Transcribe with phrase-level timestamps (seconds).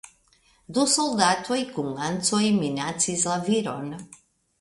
[0.77, 3.93] Du soldatoj kun lancoj minacis la viron.